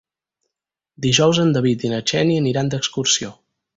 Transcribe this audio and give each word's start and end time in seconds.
Dijous 1.05 1.41
en 1.43 1.53
David 1.57 1.85
i 1.85 1.91
na 1.93 2.01
Xènia 2.13 2.43
aniran 2.45 2.73
d'excursió. 2.73 3.31